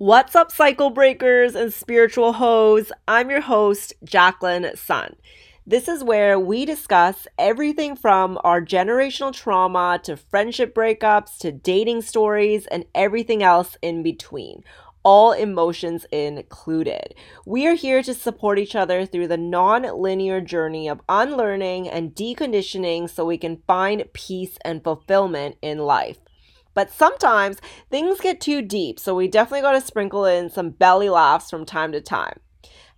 What's 0.00 0.36
up, 0.36 0.52
cycle 0.52 0.90
breakers 0.90 1.56
and 1.56 1.72
spiritual 1.72 2.34
hoes? 2.34 2.92
I'm 3.08 3.30
your 3.30 3.40
host, 3.40 3.94
Jacquelyn 4.04 4.78
Son. 4.78 5.16
This 5.66 5.88
is 5.88 6.04
where 6.04 6.38
we 6.38 6.64
discuss 6.64 7.26
everything 7.36 7.96
from 7.96 8.38
our 8.44 8.60
generational 8.60 9.32
trauma 9.32 9.98
to 10.04 10.16
friendship 10.16 10.72
breakups 10.72 11.36
to 11.38 11.50
dating 11.50 12.02
stories 12.02 12.68
and 12.68 12.84
everything 12.94 13.42
else 13.42 13.76
in 13.82 14.04
between, 14.04 14.62
all 15.02 15.32
emotions 15.32 16.06
included. 16.12 17.16
We 17.44 17.66
are 17.66 17.74
here 17.74 18.00
to 18.04 18.14
support 18.14 18.60
each 18.60 18.76
other 18.76 19.04
through 19.04 19.26
the 19.26 19.36
non 19.36 19.82
linear 19.82 20.40
journey 20.40 20.86
of 20.86 21.00
unlearning 21.08 21.88
and 21.88 22.14
deconditioning 22.14 23.10
so 23.10 23.24
we 23.24 23.36
can 23.36 23.64
find 23.66 24.04
peace 24.12 24.58
and 24.64 24.84
fulfillment 24.84 25.56
in 25.60 25.78
life. 25.78 26.18
But 26.78 26.92
sometimes 26.92 27.60
things 27.90 28.20
get 28.20 28.40
too 28.40 28.62
deep, 28.62 29.00
so 29.00 29.12
we 29.12 29.26
definitely 29.26 29.62
got 29.62 29.72
to 29.72 29.80
sprinkle 29.80 30.24
in 30.24 30.48
some 30.48 30.70
belly 30.70 31.08
laughs 31.08 31.50
from 31.50 31.66
time 31.66 31.90
to 31.90 32.00
time. 32.00 32.38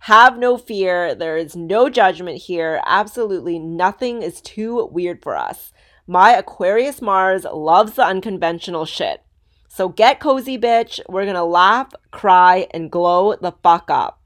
Have 0.01 0.37
no 0.37 0.55
fear, 0.55 1.15
there 1.15 1.35
is 1.35 1.55
no 1.55 1.89
judgment 1.89 2.43
here. 2.43 2.79
Absolutely 2.85 3.57
nothing 3.57 4.21
is 4.21 4.39
too 4.39 4.87
weird 4.91 5.23
for 5.23 5.35
us. 5.35 5.73
My 6.05 6.33
Aquarius 6.33 7.01
Mars 7.01 7.43
loves 7.43 7.93
the 7.93 8.05
unconventional 8.05 8.85
shit. 8.85 9.23
So 9.67 9.89
get 9.89 10.19
cozy, 10.19 10.59
bitch. 10.59 10.99
We're 11.09 11.25
gonna 11.25 11.43
laugh, 11.43 11.91
cry, 12.11 12.67
and 12.75 12.91
glow 12.91 13.35
the 13.35 13.53
fuck 13.63 13.89
up. 13.89 14.20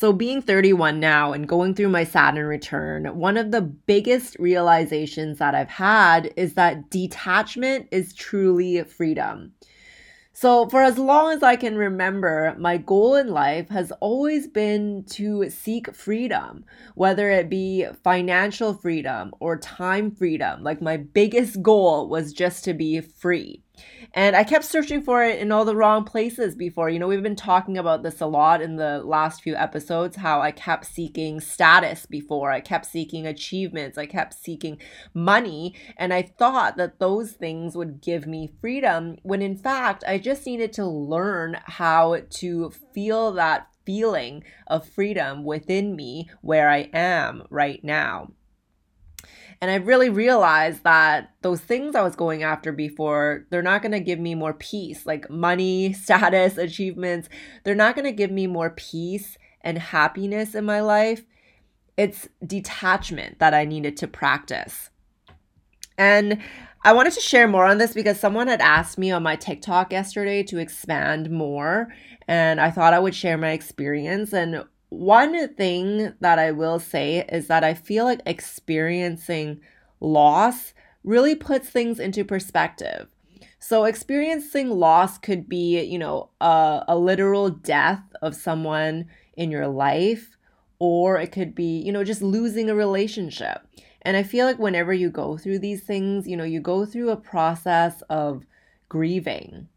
So, 0.00 0.14
being 0.14 0.40
31 0.40 0.98
now 0.98 1.34
and 1.34 1.46
going 1.46 1.74
through 1.74 1.90
my 1.90 2.04
Saturn 2.04 2.46
return, 2.46 3.04
one 3.18 3.36
of 3.36 3.50
the 3.50 3.60
biggest 3.60 4.34
realizations 4.38 5.36
that 5.40 5.54
I've 5.54 5.68
had 5.68 6.32
is 6.38 6.54
that 6.54 6.88
detachment 6.88 7.86
is 7.90 8.14
truly 8.14 8.82
freedom. 8.84 9.52
So, 10.32 10.70
for 10.70 10.82
as 10.82 10.96
long 10.96 11.34
as 11.34 11.42
I 11.42 11.56
can 11.56 11.76
remember, 11.76 12.54
my 12.58 12.78
goal 12.78 13.14
in 13.14 13.28
life 13.28 13.68
has 13.68 13.92
always 14.00 14.48
been 14.48 15.04
to 15.10 15.50
seek 15.50 15.94
freedom, 15.94 16.64
whether 16.94 17.28
it 17.28 17.50
be 17.50 17.84
financial 18.02 18.72
freedom 18.72 19.34
or 19.38 19.58
time 19.58 20.12
freedom. 20.12 20.62
Like, 20.62 20.80
my 20.80 20.96
biggest 20.96 21.60
goal 21.60 22.08
was 22.08 22.32
just 22.32 22.64
to 22.64 22.72
be 22.72 23.02
free. 23.02 23.62
And 24.14 24.34
I 24.34 24.44
kept 24.44 24.64
searching 24.64 25.02
for 25.02 25.24
it 25.24 25.38
in 25.38 25.52
all 25.52 25.64
the 25.64 25.76
wrong 25.76 26.04
places 26.04 26.54
before. 26.54 26.90
You 26.90 26.98
know, 26.98 27.06
we've 27.06 27.22
been 27.22 27.36
talking 27.36 27.78
about 27.78 28.02
this 28.02 28.20
a 28.20 28.26
lot 28.26 28.62
in 28.62 28.76
the 28.76 29.02
last 29.02 29.42
few 29.42 29.54
episodes 29.54 30.16
how 30.16 30.40
I 30.40 30.50
kept 30.50 30.86
seeking 30.86 31.40
status 31.40 32.06
before, 32.06 32.50
I 32.50 32.60
kept 32.60 32.86
seeking 32.86 33.26
achievements, 33.26 33.98
I 33.98 34.06
kept 34.06 34.34
seeking 34.34 34.78
money. 35.14 35.74
And 35.96 36.12
I 36.12 36.22
thought 36.22 36.76
that 36.76 36.98
those 36.98 37.32
things 37.32 37.76
would 37.76 38.00
give 38.00 38.26
me 38.26 38.50
freedom 38.60 39.16
when 39.22 39.42
in 39.42 39.56
fact 39.56 40.04
I 40.06 40.18
just 40.18 40.46
needed 40.46 40.72
to 40.74 40.86
learn 40.86 41.58
how 41.64 42.18
to 42.38 42.72
feel 42.94 43.32
that 43.32 43.68
feeling 43.86 44.44
of 44.66 44.88
freedom 44.88 45.44
within 45.44 45.96
me 45.96 46.30
where 46.42 46.68
I 46.68 46.90
am 46.92 47.44
right 47.50 47.82
now. 47.82 48.30
And 49.60 49.70
I 49.70 49.74
really 49.74 50.08
realized 50.08 50.84
that 50.84 51.34
those 51.42 51.60
things 51.60 51.94
I 51.94 52.02
was 52.02 52.16
going 52.16 52.42
after 52.42 52.72
before, 52.72 53.46
they're 53.50 53.60
not 53.60 53.82
going 53.82 53.92
to 53.92 54.00
give 54.00 54.18
me 54.18 54.34
more 54.34 54.54
peace, 54.54 55.04
like 55.04 55.28
money, 55.28 55.92
status, 55.92 56.56
achievements. 56.56 57.28
They're 57.64 57.74
not 57.74 57.94
going 57.94 58.06
to 58.06 58.12
give 58.12 58.30
me 58.30 58.46
more 58.46 58.70
peace 58.70 59.36
and 59.60 59.76
happiness 59.76 60.54
in 60.54 60.64
my 60.64 60.80
life. 60.80 61.24
It's 61.98 62.28
detachment 62.46 63.38
that 63.40 63.52
I 63.52 63.66
needed 63.66 63.98
to 63.98 64.08
practice. 64.08 64.88
And 65.98 66.38
I 66.82 66.94
wanted 66.94 67.12
to 67.12 67.20
share 67.20 67.46
more 67.46 67.66
on 67.66 67.76
this 67.76 67.92
because 67.92 68.18
someone 68.18 68.48
had 68.48 68.62
asked 68.62 68.96
me 68.96 69.10
on 69.10 69.22
my 69.22 69.36
TikTok 69.36 69.92
yesterday 69.92 70.42
to 70.44 70.56
expand 70.56 71.30
more. 71.30 71.88
And 72.26 72.58
I 72.58 72.70
thought 72.70 72.94
I 72.94 72.98
would 72.98 73.14
share 73.14 73.36
my 73.36 73.50
experience. 73.50 74.32
And 74.32 74.64
one 74.90 75.54
thing 75.54 76.12
that 76.20 76.38
I 76.38 76.50
will 76.50 76.78
say 76.78 77.24
is 77.30 77.46
that 77.46 77.64
I 77.64 77.74
feel 77.74 78.04
like 78.04 78.20
experiencing 78.26 79.60
loss 80.00 80.74
really 81.04 81.34
puts 81.34 81.70
things 81.70 81.98
into 81.98 82.24
perspective. 82.24 83.08
So, 83.58 83.84
experiencing 83.84 84.70
loss 84.70 85.18
could 85.18 85.48
be, 85.48 85.80
you 85.82 85.98
know, 85.98 86.30
a, 86.40 86.84
a 86.88 86.98
literal 86.98 87.50
death 87.50 88.02
of 88.22 88.34
someone 88.34 89.06
in 89.36 89.50
your 89.50 89.68
life, 89.68 90.36
or 90.78 91.18
it 91.18 91.30
could 91.30 91.54
be, 91.54 91.78
you 91.78 91.92
know, 91.92 92.04
just 92.04 92.22
losing 92.22 92.68
a 92.68 92.74
relationship. 92.74 93.66
And 94.02 94.16
I 94.16 94.22
feel 94.22 94.46
like 94.46 94.58
whenever 94.58 94.92
you 94.92 95.10
go 95.10 95.36
through 95.36 95.58
these 95.58 95.82
things, 95.82 96.26
you 96.26 96.36
know, 96.36 96.44
you 96.44 96.60
go 96.60 96.86
through 96.86 97.10
a 97.10 97.16
process 97.16 98.02
of 98.08 98.44
grieving. 98.88 99.68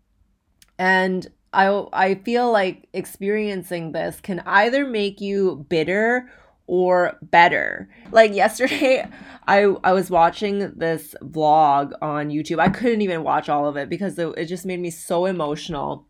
And 0.80 1.28
I 1.53 1.86
I 1.94 2.16
feel 2.16 2.52
like 2.52 2.88
experiencing 2.94 3.91
this 3.91 4.19
can 4.19 4.41
either 4.41 4.86
make 4.86 5.22
you 5.22 5.66
bitter 5.69 6.30
or 6.68 7.18
better. 7.22 7.90
Like 8.12 8.34
yesterday 8.36 9.08
I 9.47 9.63
I 9.84 9.94
was 9.94 10.09
watching 10.09 10.74
this 10.75 11.16
vlog 11.22 11.94
on 12.02 12.30
YouTube. 12.30 12.59
I 12.59 12.69
couldn't 12.69 13.02
even 13.02 13.24
watch 13.24 13.50
all 13.50 13.68
of 13.68 13.78
it 13.78 13.90
because 13.90 14.18
it, 14.18 14.28
it 14.38 14.46
just 14.46 14.66
made 14.66 14.80
me 14.80 14.90
so 14.90 15.25
emotional. 15.25 16.08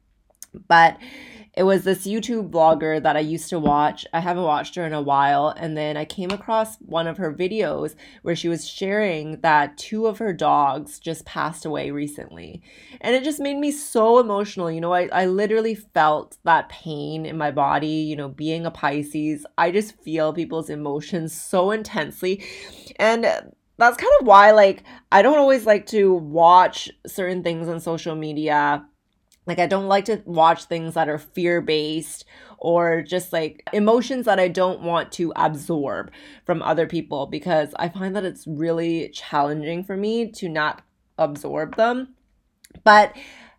But 0.67 0.97
it 1.55 1.63
was 1.63 1.83
this 1.83 2.07
YouTube 2.07 2.49
blogger 2.49 3.01
that 3.01 3.15
I 3.15 3.19
used 3.19 3.49
to 3.49 3.59
watch. 3.59 4.07
I 4.11 4.19
haven't 4.19 4.43
watched 4.43 4.73
her 4.73 4.87
in 4.87 4.93
a 4.93 5.01
while. 5.01 5.53
And 5.55 5.77
then 5.77 5.97
I 5.97 6.05
came 6.05 6.31
across 6.31 6.77
one 6.77 7.05
of 7.05 7.17
her 7.17 7.31
videos 7.31 7.95
where 8.23 8.35
she 8.35 8.49
was 8.49 8.67
sharing 8.67 9.39
that 9.41 9.77
two 9.77 10.07
of 10.07 10.17
her 10.17 10.33
dogs 10.33 10.97
just 10.97 11.25
passed 11.25 11.63
away 11.63 11.91
recently. 11.91 12.63
And 13.01 13.15
it 13.15 13.23
just 13.23 13.39
made 13.39 13.57
me 13.57 13.71
so 13.71 14.17
emotional. 14.17 14.71
You 14.71 14.81
know, 14.81 14.93
I, 14.93 15.09
I 15.11 15.25
literally 15.27 15.75
felt 15.75 16.37
that 16.43 16.69
pain 16.69 17.25
in 17.25 17.37
my 17.37 17.51
body. 17.51 17.87
You 17.87 18.15
know, 18.15 18.29
being 18.29 18.65
a 18.65 18.71
Pisces, 18.71 19.45
I 19.55 19.69
just 19.69 19.95
feel 20.01 20.33
people's 20.33 20.71
emotions 20.71 21.39
so 21.39 21.69
intensely. 21.69 22.43
And 22.95 23.25
that's 23.77 23.97
kind 23.97 24.13
of 24.21 24.25
why, 24.25 24.51
like, 24.51 24.83
I 25.11 25.21
don't 25.21 25.37
always 25.37 25.67
like 25.67 25.85
to 25.87 26.13
watch 26.13 26.89
certain 27.05 27.43
things 27.43 27.67
on 27.67 27.79
social 27.79 28.15
media 28.15 28.85
like, 29.45 29.59
I 29.59 29.67
don't 29.67 29.87
like 29.87 30.05
to 30.05 30.21
watch 30.25 30.65
things 30.65 30.93
that 30.93 31.09
are 31.09 31.17
fear 31.17 31.61
based 31.61 32.25
or 32.57 33.01
just 33.01 33.33
like 33.33 33.61
emotions 33.73 34.25
that 34.25 34.39
I 34.39 34.47
don't 34.47 34.81
want 34.81 35.11
to 35.13 35.33
absorb 35.35 36.11
from 36.45 36.61
other 36.61 36.87
people 36.87 37.25
because 37.27 37.73
I 37.77 37.89
find 37.89 38.15
that 38.15 38.23
it's 38.23 38.47
really 38.47 39.09
challenging 39.09 39.83
for 39.83 39.97
me 39.97 40.31
to 40.31 40.47
not 40.47 40.81
absorb 41.17 41.75
them. 41.75 42.15
But 42.83 43.15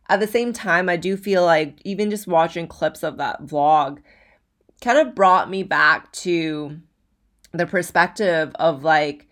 at 0.09 0.21
the 0.21 0.27
same 0.27 0.53
time, 0.53 0.89
I 0.89 0.97
do 0.97 1.17
feel 1.17 1.45
like 1.45 1.79
even 1.85 2.11
just 2.11 2.27
watching 2.27 2.67
clips 2.67 3.03
of 3.03 3.19
that 3.19 3.43
vlog 3.43 3.99
kind 4.81 4.99
of 4.99 5.15
brought 5.15 5.51
me 5.51 5.63
back 5.63 6.13
to 6.13 6.79
the 7.53 7.67
perspective 7.67 8.53
of 8.57 8.85
like, 8.85 9.29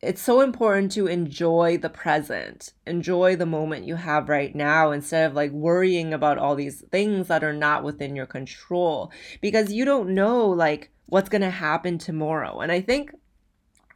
it's 0.00 0.22
so 0.22 0.40
important 0.40 0.92
to 0.92 1.08
enjoy 1.08 1.76
the 1.76 1.90
present, 1.90 2.72
enjoy 2.86 3.34
the 3.34 3.46
moment 3.46 3.86
you 3.86 3.96
have 3.96 4.28
right 4.28 4.54
now 4.54 4.92
instead 4.92 5.28
of 5.28 5.34
like 5.34 5.50
worrying 5.50 6.14
about 6.14 6.38
all 6.38 6.54
these 6.54 6.82
things 6.92 7.26
that 7.28 7.42
are 7.42 7.52
not 7.52 7.82
within 7.82 8.14
your 8.14 8.26
control 8.26 9.10
because 9.40 9.72
you 9.72 9.84
don't 9.84 10.14
know 10.14 10.46
like 10.46 10.90
what's 11.06 11.28
going 11.28 11.42
to 11.42 11.50
happen 11.50 11.98
tomorrow. 11.98 12.60
And 12.60 12.70
I 12.70 12.80
think 12.80 13.12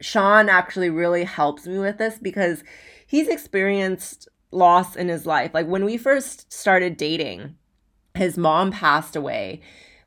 Sean 0.01 0.49
actually 0.49 0.89
really 0.89 1.23
helps 1.23 1.65
me 1.65 1.79
with 1.79 1.97
this 1.99 2.19
because 2.21 2.65
he's 3.07 3.29
experienced 3.29 4.27
loss 4.51 4.97
in 4.97 5.07
his 5.07 5.25
life. 5.25 5.51
Like 5.53 5.67
when 5.67 5.85
we 5.85 5.97
first 5.97 6.51
started 6.51 6.97
dating, 6.97 7.55
his 8.13 8.37
mom 8.37 8.71
passed 8.71 9.15
away 9.15 9.61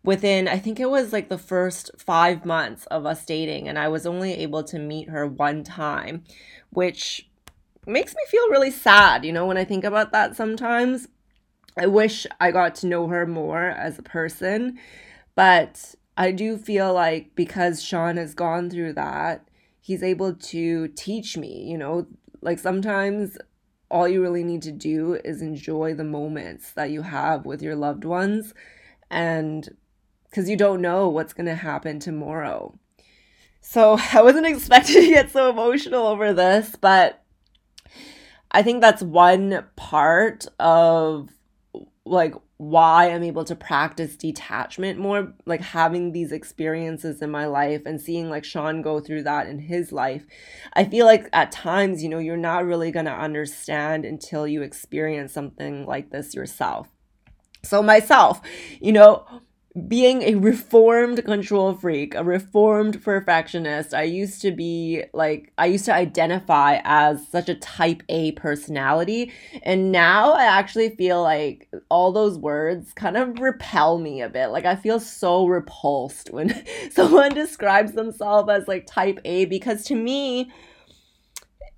within 0.06 0.48
I 0.48 0.58
think 0.58 0.80
it 0.80 0.88
was 0.88 1.12
like 1.12 1.28
the 1.28 1.36
first 1.36 1.90
5 1.98 2.46
months 2.46 2.86
of 2.86 3.04
us 3.04 3.26
dating 3.26 3.68
and 3.68 3.78
I 3.78 3.88
was 3.88 4.06
only 4.06 4.32
able 4.34 4.62
to 4.64 4.78
meet 4.78 5.10
her 5.10 5.26
one 5.26 5.64
time, 5.64 6.24
which 6.70 7.28
makes 7.86 8.14
me 8.14 8.22
feel 8.28 8.48
really 8.50 8.70
sad, 8.70 9.24
you 9.24 9.32
know, 9.32 9.46
when 9.46 9.58
I 9.58 9.64
think 9.64 9.84
about 9.84 10.12
that 10.12 10.36
sometimes. 10.36 11.08
I 11.78 11.86
wish 11.86 12.26
I 12.40 12.52
got 12.52 12.74
to 12.76 12.86
know 12.86 13.08
her 13.08 13.26
more 13.26 13.64
as 13.68 13.98
a 13.98 14.02
person, 14.02 14.78
but 15.34 15.94
I 16.16 16.32
do 16.32 16.56
feel 16.56 16.94
like 16.94 17.34
because 17.34 17.82
Sean 17.82 18.16
has 18.16 18.32
gone 18.32 18.70
through 18.70 18.94
that, 18.94 19.46
he's 19.80 20.02
able 20.02 20.34
to 20.34 20.88
teach 20.88 21.36
me, 21.36 21.64
you 21.64 21.76
know, 21.76 22.06
like 22.40 22.58
sometimes 22.58 23.36
all 23.90 24.08
you 24.08 24.22
really 24.22 24.42
need 24.42 24.62
to 24.62 24.72
do 24.72 25.20
is 25.24 25.42
enjoy 25.42 25.94
the 25.94 26.04
moments 26.04 26.72
that 26.72 26.90
you 26.90 27.02
have 27.02 27.44
with 27.44 27.60
your 27.60 27.76
loved 27.76 28.04
ones 28.04 28.54
and 29.10 29.76
because 30.36 30.50
you 30.50 30.56
don't 30.56 30.82
know 30.82 31.08
what's 31.08 31.32
going 31.32 31.46
to 31.46 31.54
happen 31.54 31.98
tomorrow. 31.98 32.78
So 33.62 33.96
I 34.12 34.20
wasn't 34.20 34.46
expecting 34.46 34.96
to 34.96 35.08
get 35.08 35.30
so 35.30 35.48
emotional 35.48 36.06
over 36.06 36.34
this, 36.34 36.76
but 36.78 37.22
I 38.50 38.62
think 38.62 38.82
that's 38.82 39.02
one 39.02 39.64
part 39.76 40.46
of 40.60 41.30
like 42.04 42.34
why 42.58 43.10
I'm 43.10 43.22
able 43.22 43.44
to 43.44 43.56
practice 43.56 44.14
detachment 44.14 44.98
more, 44.98 45.32
like 45.46 45.62
having 45.62 46.12
these 46.12 46.32
experiences 46.32 47.22
in 47.22 47.30
my 47.30 47.46
life 47.46 47.82
and 47.86 47.98
seeing 47.98 48.28
like 48.28 48.44
Sean 48.44 48.82
go 48.82 49.00
through 49.00 49.22
that 49.22 49.46
in 49.46 49.58
his 49.58 49.90
life. 49.90 50.26
I 50.74 50.84
feel 50.84 51.06
like 51.06 51.30
at 51.32 51.50
times, 51.50 52.02
you 52.02 52.10
know, 52.10 52.18
you're 52.18 52.36
not 52.36 52.66
really 52.66 52.90
going 52.90 53.06
to 53.06 53.10
understand 53.10 54.04
until 54.04 54.46
you 54.46 54.60
experience 54.60 55.32
something 55.32 55.86
like 55.86 56.10
this 56.10 56.34
yourself. 56.34 56.88
So, 57.62 57.82
myself, 57.82 58.40
you 58.80 58.92
know, 58.92 59.26
being 59.88 60.22
a 60.22 60.34
reformed 60.36 61.22
control 61.24 61.74
freak, 61.74 62.14
a 62.14 62.24
reformed 62.24 63.02
perfectionist, 63.02 63.92
I 63.92 64.04
used 64.04 64.40
to 64.42 64.50
be 64.50 65.04
like, 65.12 65.52
I 65.58 65.66
used 65.66 65.84
to 65.84 65.94
identify 65.94 66.80
as 66.84 67.28
such 67.28 67.50
a 67.50 67.56
type 67.56 68.02
A 68.08 68.32
personality. 68.32 69.32
And 69.62 69.92
now 69.92 70.32
I 70.32 70.44
actually 70.44 70.90
feel 70.96 71.22
like 71.22 71.68
all 71.90 72.10
those 72.10 72.38
words 72.38 72.94
kind 72.94 73.18
of 73.18 73.38
repel 73.38 73.98
me 73.98 74.22
a 74.22 74.30
bit. 74.30 74.48
Like, 74.48 74.64
I 74.64 74.76
feel 74.76 74.98
so 74.98 75.46
repulsed 75.46 76.30
when 76.30 76.64
someone 76.90 77.34
describes 77.34 77.92
themselves 77.92 78.48
as 78.48 78.66
like 78.66 78.86
type 78.86 79.20
A 79.26 79.44
because 79.44 79.84
to 79.84 79.94
me, 79.94 80.50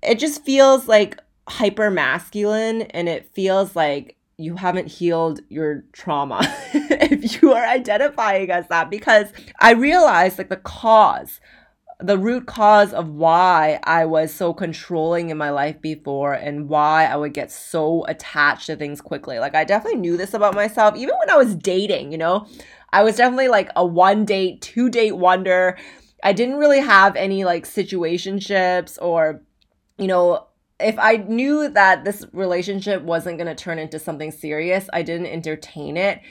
it 0.01 0.19
just 0.19 0.45
feels 0.45 0.87
like 0.87 1.19
hyper 1.49 1.91
masculine 1.91 2.83
and 2.83 3.09
it 3.09 3.29
feels 3.33 3.75
like 3.75 4.15
you 4.39 4.55
haven't 4.55 4.87
healed 4.87 5.41
your 5.49 5.83
trauma 5.91 6.39
if 6.73 7.41
you 7.41 7.53
are 7.53 7.65
identifying 7.65 8.49
as 8.49 8.67
that 8.69 8.89
because 8.89 9.27
I 9.59 9.73
realized 9.73 10.37
like 10.37 10.49
the 10.49 10.57
cause 10.57 11.39
the 12.01 12.17
root 12.17 12.45
cause 12.45 12.93
of 12.93 13.09
why 13.09 13.77
I 13.83 14.05
was 14.05 14.33
so 14.33 14.53
controlling 14.53 15.29
in 15.29 15.37
my 15.37 15.49
life 15.49 15.81
before 15.81 16.33
and 16.33 16.69
why 16.69 17.05
I 17.05 17.17
would 17.17 17.33
get 17.33 17.51
so 17.51 18.05
attached 18.07 18.67
to 18.67 18.77
things 18.77 19.01
quickly. 19.01 19.37
Like, 19.37 19.53
I 19.53 19.65
definitely 19.65 19.99
knew 19.99 20.15
this 20.15 20.33
about 20.33 20.55
myself, 20.55 20.95
even 20.95 21.15
when 21.19 21.29
I 21.29 21.35
was 21.35 21.55
dating, 21.55 22.13
you 22.13 22.17
know? 22.17 22.47
I 22.93 23.03
was 23.03 23.17
definitely 23.17 23.49
like 23.49 23.69
a 23.75 23.85
one 23.85 24.23
date, 24.23 24.61
two 24.61 24.89
date 24.89 25.17
wonder. 25.17 25.77
I 26.23 26.31
didn't 26.31 26.55
really 26.55 26.79
have 26.79 27.17
any 27.17 27.43
like 27.43 27.65
situationships 27.65 28.97
or, 29.01 29.41
you 29.97 30.07
know, 30.07 30.47
if 30.79 30.97
I 30.97 31.17
knew 31.17 31.69
that 31.69 32.05
this 32.05 32.25
relationship 32.31 33.01
wasn't 33.01 33.37
going 33.37 33.53
to 33.53 33.55
turn 33.55 33.79
into 33.79 33.99
something 33.99 34.31
serious, 34.31 34.89
I 34.93 35.01
didn't 35.01 35.27
entertain 35.27 35.97
it 35.97 36.21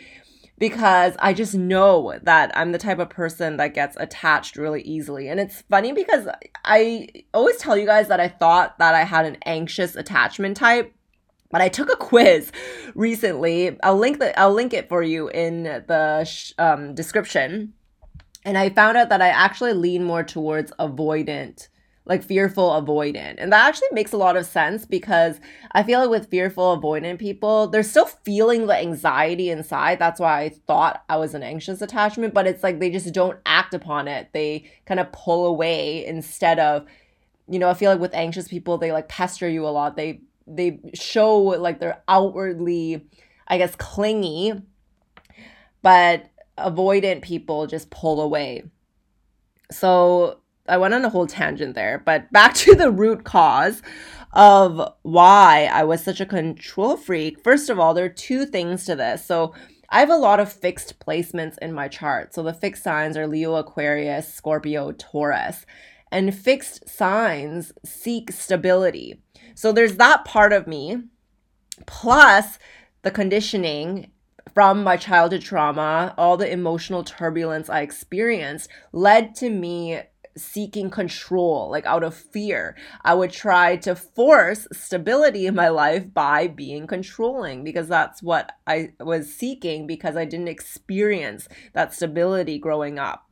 because 0.58 1.14
I 1.20 1.32
just 1.32 1.54
know 1.54 2.18
that 2.22 2.50
I'm 2.56 2.72
the 2.72 2.78
type 2.78 2.98
of 2.98 3.10
person 3.10 3.58
that 3.58 3.74
gets 3.74 3.96
attached 3.98 4.56
really 4.56 4.82
easily. 4.82 5.28
And 5.28 5.38
it's 5.38 5.62
funny 5.62 5.92
because 5.92 6.28
I 6.64 7.08
always 7.32 7.56
tell 7.58 7.76
you 7.76 7.86
guys 7.86 8.08
that 8.08 8.20
I 8.20 8.28
thought 8.28 8.78
that 8.78 8.94
I 8.94 9.04
had 9.04 9.26
an 9.26 9.36
anxious 9.46 9.94
attachment 9.94 10.56
type. 10.56 10.92
But 11.50 11.62
I 11.62 11.68
took 11.68 11.90
a 11.90 11.96
quiz 11.96 12.52
recently. 12.94 13.78
I'll 13.82 13.96
link 13.96 14.18
the 14.18 14.38
I'll 14.38 14.52
link 14.52 14.74
it 14.74 14.88
for 14.88 15.02
you 15.02 15.28
in 15.28 15.62
the 15.62 16.24
sh- 16.24 16.52
um, 16.58 16.94
description. 16.94 17.72
And 18.44 18.58
I 18.58 18.68
found 18.70 18.96
out 18.98 19.08
that 19.08 19.22
I 19.22 19.28
actually 19.28 19.72
lean 19.72 20.04
more 20.04 20.22
towards 20.22 20.72
avoidant 20.72 21.68
like 22.08 22.24
fearful 22.24 22.70
avoidant. 22.70 23.34
And 23.36 23.52
that 23.52 23.68
actually 23.68 23.88
makes 23.92 24.12
a 24.12 24.16
lot 24.16 24.36
of 24.36 24.46
sense 24.46 24.86
because 24.86 25.38
I 25.72 25.82
feel 25.82 26.00
like 26.00 26.08
with 26.08 26.30
fearful 26.30 26.80
avoidant 26.80 27.18
people, 27.18 27.68
they're 27.68 27.82
still 27.82 28.06
feeling 28.06 28.66
the 28.66 28.76
anxiety 28.76 29.50
inside. 29.50 29.98
That's 29.98 30.18
why 30.18 30.40
I 30.40 30.48
thought 30.48 31.04
I 31.10 31.18
was 31.18 31.34
an 31.34 31.42
anxious 31.42 31.82
attachment, 31.82 32.32
but 32.32 32.46
it's 32.46 32.62
like 32.62 32.80
they 32.80 32.90
just 32.90 33.12
don't 33.12 33.38
act 33.44 33.74
upon 33.74 34.08
it. 34.08 34.30
They 34.32 34.70
kind 34.86 34.98
of 34.98 35.12
pull 35.12 35.46
away 35.46 36.06
instead 36.06 36.58
of, 36.58 36.86
you 37.46 37.58
know, 37.58 37.68
I 37.68 37.74
feel 37.74 37.90
like 37.90 38.00
with 38.00 38.14
anxious 38.14 38.48
people, 38.48 38.78
they 38.78 38.90
like 38.90 39.08
pester 39.08 39.48
you 39.48 39.66
a 39.66 39.68
lot. 39.68 39.94
They 39.94 40.22
they 40.46 40.80
show 40.94 41.36
like 41.36 41.78
they're 41.78 42.02
outwardly, 42.08 43.06
I 43.46 43.58
guess, 43.58 43.76
clingy, 43.76 44.54
but 45.82 46.24
avoidant 46.56 47.20
people 47.20 47.66
just 47.66 47.90
pull 47.90 48.22
away. 48.22 48.64
So 49.70 50.40
I 50.68 50.76
went 50.76 50.94
on 50.94 51.04
a 51.04 51.10
whole 51.10 51.26
tangent 51.26 51.74
there, 51.74 52.02
but 52.04 52.30
back 52.32 52.54
to 52.64 52.74
the 52.74 52.90
root 52.90 53.24
cause 53.24 53.82
of 54.32 54.92
why 55.02 55.70
I 55.72 55.84
was 55.84 56.02
such 56.02 56.20
a 56.20 56.26
control 56.26 56.96
freak. 56.96 57.42
First 57.42 57.70
of 57.70 57.78
all, 57.78 57.94
there 57.94 58.04
are 58.04 58.10
two 58.10 58.44
things 58.46 58.84
to 58.84 58.94
this. 58.94 59.24
So 59.24 59.54
I 59.90 60.00
have 60.00 60.10
a 60.10 60.16
lot 60.16 60.38
of 60.38 60.52
fixed 60.52 61.00
placements 61.00 61.56
in 61.58 61.72
my 61.72 61.88
chart. 61.88 62.34
So 62.34 62.42
the 62.42 62.52
fixed 62.52 62.82
signs 62.82 63.16
are 63.16 63.26
Leo, 63.26 63.54
Aquarius, 63.54 64.32
Scorpio, 64.32 64.92
Taurus. 64.92 65.64
And 66.12 66.34
fixed 66.34 66.88
signs 66.88 67.72
seek 67.84 68.30
stability. 68.30 69.20
So 69.54 69.72
there's 69.72 69.96
that 69.96 70.24
part 70.24 70.52
of 70.52 70.66
me, 70.66 71.02
plus 71.86 72.58
the 73.02 73.10
conditioning 73.10 74.10
from 74.54 74.82
my 74.82 74.96
childhood 74.96 75.42
trauma, 75.42 76.14
all 76.18 76.36
the 76.36 76.50
emotional 76.50 77.04
turbulence 77.04 77.68
I 77.68 77.80
experienced 77.80 78.68
led 78.92 79.34
to 79.36 79.50
me 79.50 80.00
seeking 80.38 80.90
control, 80.90 81.70
like 81.70 81.86
out 81.86 82.02
of 82.02 82.14
fear. 82.14 82.76
I 83.04 83.14
would 83.14 83.30
try 83.30 83.76
to 83.78 83.94
force 83.94 84.66
stability 84.72 85.46
in 85.46 85.54
my 85.54 85.68
life 85.68 86.12
by 86.12 86.48
being 86.48 86.86
controlling 86.86 87.64
because 87.64 87.88
that's 87.88 88.22
what 88.22 88.52
I 88.66 88.92
was 89.00 89.34
seeking 89.34 89.86
because 89.86 90.16
I 90.16 90.24
didn't 90.24 90.48
experience 90.48 91.48
that 91.74 91.94
stability 91.94 92.58
growing 92.58 92.98
up. 92.98 93.24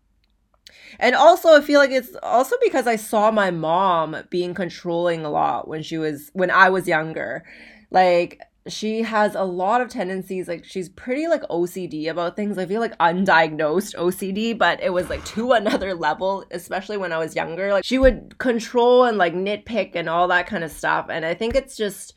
And 0.98 1.14
also, 1.14 1.50
I 1.56 1.60
feel 1.60 1.80
like 1.80 1.90
it's 1.90 2.16
also 2.22 2.56
because 2.62 2.86
I 2.86 2.96
saw 2.96 3.30
my 3.30 3.50
mom 3.50 4.16
being 4.30 4.54
controlling 4.54 5.24
a 5.24 5.30
lot 5.30 5.68
when 5.68 5.82
she 5.82 5.98
was, 5.98 6.30
when 6.32 6.50
I 6.50 6.70
was 6.70 6.88
younger. 6.88 7.44
Like, 7.90 8.40
she 8.68 9.02
has 9.02 9.34
a 9.34 9.42
lot 9.42 9.80
of 9.80 9.88
tendencies 9.88 10.48
like 10.48 10.64
she's 10.64 10.88
pretty 10.88 11.28
like 11.28 11.42
OCD 11.42 12.08
about 12.08 12.36
things. 12.36 12.58
I 12.58 12.66
feel 12.66 12.80
like 12.80 12.96
undiagnosed 12.98 13.94
OCD, 13.96 14.56
but 14.56 14.82
it 14.82 14.92
was 14.92 15.08
like 15.08 15.24
to 15.26 15.52
another 15.52 15.94
level, 15.94 16.44
especially 16.50 16.96
when 16.96 17.12
I 17.12 17.18
was 17.18 17.36
younger. 17.36 17.72
Like 17.72 17.84
she 17.84 17.98
would 17.98 18.38
control 18.38 19.04
and 19.04 19.18
like 19.18 19.34
nitpick 19.34 19.92
and 19.94 20.08
all 20.08 20.28
that 20.28 20.46
kind 20.46 20.64
of 20.64 20.70
stuff. 20.70 21.06
And 21.10 21.24
I 21.24 21.34
think 21.34 21.54
it's 21.54 21.76
just 21.76 22.14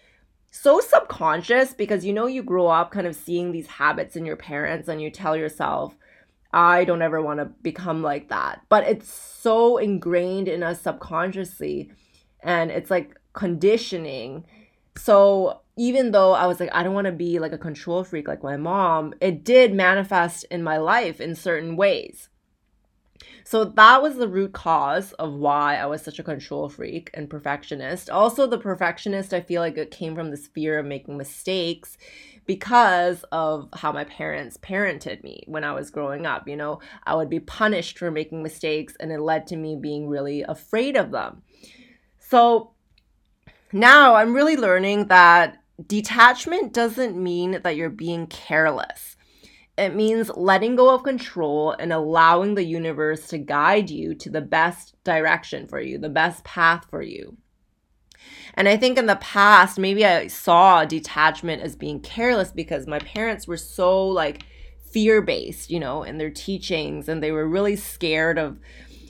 so 0.52 0.80
subconscious 0.80 1.74
because 1.74 2.04
you 2.04 2.14
know 2.14 2.26
you 2.26 2.42
grow 2.42 2.68
up 2.68 2.92
kind 2.92 3.06
of 3.06 3.16
seeing 3.16 3.52
these 3.52 3.68
habits 3.68 4.16
in 4.16 4.26
your 4.26 4.36
parents 4.36 4.88
and 4.88 5.02
you 5.02 5.12
tell 5.12 5.36
yourself 5.36 5.96
I 6.52 6.84
don't 6.84 7.04
ever 7.04 7.22
want 7.22 7.40
to 7.40 7.46
become 7.46 8.02
like 8.02 8.30
that. 8.30 8.62
But 8.70 8.88
it's 8.88 9.12
so 9.12 9.78
ingrained 9.78 10.48
in 10.48 10.64
us 10.64 10.82
subconsciously 10.82 11.92
and 12.42 12.72
it's 12.72 12.90
like 12.90 13.20
conditioning. 13.34 14.46
So 14.98 15.62
even 15.80 16.12
though 16.12 16.34
I 16.34 16.46
was 16.46 16.60
like, 16.60 16.72
I 16.74 16.84
don't 16.84 16.94
want 16.94 17.06
to 17.06 17.14
be 17.14 17.40
like 17.40 17.54
a 17.54 17.58
control 17.58 18.04
freak 18.04 18.28
like 18.28 18.44
my 18.44 18.58
mom, 18.58 19.14
it 19.22 19.46
did 19.46 19.74
manifest 19.74 20.44
in 20.52 20.62
my 20.62 20.76
life 20.76 21.22
in 21.22 21.36
certain 21.36 21.78
ways. 21.78 22.28
So 23.46 23.64
that 23.64 24.02
was 24.02 24.18
the 24.18 24.28
root 24.28 24.52
cause 24.52 25.14
of 25.14 25.32
why 25.32 25.78
I 25.78 25.86
was 25.86 26.02
such 26.02 26.20
a 26.20 26.24
control 26.24 26.68
freak 26.68 27.10
and 27.14 27.30
perfectionist. 27.30 28.10
Also, 28.10 28.46
the 28.46 28.58
perfectionist, 28.58 29.34
I 29.34 29.40
feel 29.40 29.62
like 29.62 29.78
it 29.78 29.90
came 29.90 30.16
from 30.16 30.32
this 30.32 30.48
fear 30.48 30.80
of 30.80 30.86
making 30.86 31.16
mistakes 31.16 31.98
because 32.46 33.24
of 33.32 33.70
how 33.72 33.94
my 33.94 34.04
parents 34.04 34.58
parented 34.58 35.24
me 35.24 35.44
when 35.48 35.64
I 35.64 35.72
was 35.72 35.92
growing 35.92 36.26
up. 36.26 36.46
You 36.46 36.58
know, 36.58 36.82
I 37.06 37.16
would 37.16 37.30
be 37.30 37.40
punished 37.40 37.98
for 37.98 38.12
making 38.12 38.44
mistakes, 38.44 38.98
and 39.00 39.14
it 39.14 39.22
led 39.22 39.48
to 39.48 39.56
me 39.56 39.78
being 39.78 40.10
really 40.10 40.42
afraid 40.42 40.98
of 40.98 41.12
them. 41.12 41.42
So 42.20 42.72
now 43.72 44.16
I'm 44.16 44.34
really 44.34 44.58
learning 44.58 45.08
that 45.08 45.56
detachment 45.88 46.74
doesn't 46.74 47.22
mean 47.22 47.60
that 47.64 47.76
you're 47.76 47.90
being 47.90 48.28
careless. 48.28 49.16
It 49.78 49.96
means 49.96 50.30
letting 50.36 50.76
go 50.76 50.94
of 50.94 51.04
control 51.04 51.72
and 51.72 51.94
allowing 51.94 52.56
the 52.56 52.66
universe 52.66 53.28
to 53.28 53.38
guide 53.38 53.90
you 53.90 54.14
to 54.16 54.30
the 54.30 54.42
best 54.42 54.96
direction 55.06 55.68
for 55.68 55.80
you, 55.80 55.98
the 55.98 56.10
best 56.10 56.44
path 56.44 56.86
for 56.90 57.02
you. 57.02 57.38
And 58.56 58.68
I 58.68 58.76
think 58.76 58.98
in 58.98 59.06
the 59.06 59.16
past, 59.16 59.80
maybe 59.80 60.06
I 60.06 60.28
saw 60.28 60.84
detachment 60.84 61.62
as 61.62 61.78
being 61.78 62.02
careless 62.02 62.52
because 62.52 62.88
my 62.88 63.00
parents 63.00 63.48
were 63.48 63.56
so 63.56 64.06
like 64.06 64.44
fear 64.92 65.22
based, 65.22 65.70
you 65.70 65.80
know, 65.80 66.04
in 66.04 66.18
their 66.18 66.30
teachings, 66.30 67.08
and 67.08 67.24
they 67.24 67.32
were 67.32 67.48
really 67.48 67.78
scared 67.78 68.38
of 68.38 68.60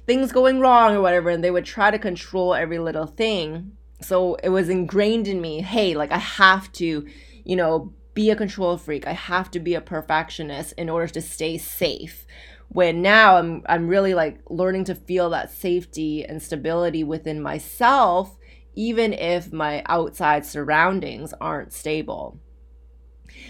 things 0.05 0.31
going 0.31 0.59
wrong 0.59 0.95
or 0.95 1.01
whatever, 1.01 1.31
and 1.31 1.43
they 1.43 1.51
would 1.51 1.65
try 1.65 1.89
to 1.89 1.97
control 1.97 2.53
every 2.53 2.77
little 2.77 3.07
thing 3.07 3.71
so 4.01 4.35
it 4.35 4.49
was 4.49 4.69
ingrained 4.69 5.27
in 5.27 5.41
me 5.41 5.61
hey 5.61 5.95
like 5.95 6.11
i 6.11 6.17
have 6.17 6.71
to 6.71 7.05
you 7.43 7.55
know 7.55 7.93
be 8.19 8.29
a 8.31 8.35
control 8.35 8.75
freak. 8.75 9.07
I 9.07 9.13
have 9.13 9.49
to 9.51 9.61
be 9.61 9.75
a 9.75 9.81
perfectionist 9.81 10.73
in 10.73 10.89
order 10.89 11.07
to 11.07 11.21
stay 11.21 11.57
safe. 11.57 12.27
When 12.67 13.01
now 13.01 13.37
i'm 13.37 13.63
i'm 13.65 13.87
really 13.87 14.13
like 14.13 14.41
learning 14.49 14.83
to 14.85 14.95
feel 14.95 15.29
that 15.29 15.51
safety 15.51 16.25
and 16.25 16.43
stability 16.43 17.03
within 17.03 17.41
myself 17.41 18.37
even 18.75 19.13
if 19.13 19.51
my 19.51 19.83
outside 19.87 20.45
surroundings 20.45 21.33
aren't 21.41 21.73
stable. 21.73 22.39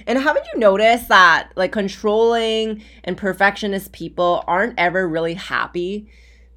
And 0.08 0.18
haven't 0.18 0.46
you 0.54 0.60
noticed 0.60 1.10
that 1.10 1.50
like 1.56 1.72
controlling 1.72 2.84
and 3.04 3.18
perfectionist 3.18 3.92
people 3.92 4.44
aren't 4.48 4.80
ever 4.80 5.08
really 5.08 5.34
happy 5.34 6.10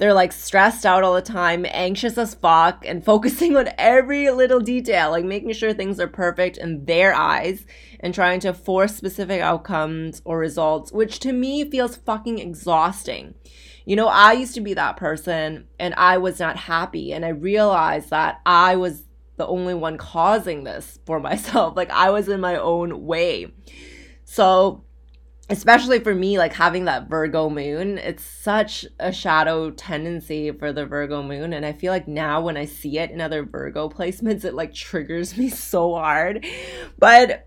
they're 0.02 0.12
like 0.12 0.32
stressed 0.32 0.84
out 0.84 1.04
all 1.04 1.14
the 1.14 1.22
time, 1.22 1.64
anxious 1.70 2.18
as 2.18 2.34
fuck, 2.34 2.84
and 2.84 3.04
focusing 3.04 3.56
on 3.56 3.68
every 3.78 4.28
little 4.32 4.58
detail, 4.58 5.12
like 5.12 5.24
making 5.24 5.52
sure 5.52 5.72
things 5.72 6.00
are 6.00 6.08
perfect 6.08 6.56
in 6.56 6.84
their 6.86 7.14
eyes 7.14 7.64
and 8.00 8.12
trying 8.12 8.40
to 8.40 8.52
force 8.52 8.96
specific 8.96 9.40
outcomes 9.40 10.20
or 10.24 10.38
results, 10.38 10.90
which 10.90 11.20
to 11.20 11.30
me 11.30 11.70
feels 11.70 11.94
fucking 11.94 12.40
exhausting. 12.40 13.36
You 13.84 13.94
know, 13.94 14.08
I 14.08 14.32
used 14.32 14.54
to 14.54 14.60
be 14.60 14.74
that 14.74 14.96
person 14.96 15.68
and 15.78 15.94
I 15.94 16.18
was 16.18 16.40
not 16.40 16.56
happy. 16.56 17.12
And 17.12 17.24
I 17.24 17.28
realized 17.28 18.10
that 18.10 18.40
I 18.44 18.74
was 18.74 19.04
the 19.36 19.46
only 19.46 19.74
one 19.74 19.98
causing 19.98 20.64
this 20.64 20.98
for 21.06 21.20
myself. 21.30 21.76
Like 21.76 21.90
I 21.90 22.10
was 22.10 22.28
in 22.28 22.40
my 22.40 22.56
own 22.56 23.06
way. 23.06 23.52
So, 24.24 24.82
especially 25.52 25.98
for 25.98 26.14
me, 26.14 26.38
like 26.38 26.54
having 26.54 26.86
that 26.86 27.10
Virgo 27.10 27.50
moon, 27.50 27.98
it's 27.98 28.24
such 28.24 28.86
a 28.98 29.12
shadow 29.12 29.70
tendency 29.70 30.50
for 30.50 30.72
the 30.72 30.86
Virgo 30.86 31.22
moon. 31.22 31.52
And 31.52 31.66
I 31.66 31.74
feel 31.74 31.92
like 31.92 32.08
now 32.08 32.40
when 32.40 32.56
I 32.56 32.64
see 32.64 32.98
it 32.98 33.10
in 33.10 33.20
other 33.20 33.44
Virgo 33.44 33.88
placements, 33.90 34.46
it 34.46 34.54
like 34.54 34.72
triggers 34.72 35.36
me 35.36 35.50
so 35.50 35.94
hard. 35.94 36.46
But 36.98 37.46